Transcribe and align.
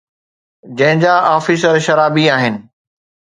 جنهن 0.75 0.99
جا 0.99 1.19
آفيسر 1.37 1.79
شرابي 1.79 2.31
آهن 2.31 2.69